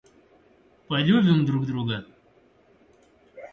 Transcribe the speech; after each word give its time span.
Полюбим 0.87 1.45
друг 1.45 1.67
друга. 1.67 2.03